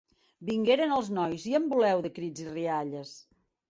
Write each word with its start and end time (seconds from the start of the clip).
Vingueren 0.47 0.95
els 0.95 1.13
nois, 1.19 1.47
i 1.53 1.55
en 1.61 1.71
voleu, 1.77 2.05
de 2.09 2.15
crits 2.19 2.47
i 2.49 2.53
rialles! 2.53 3.19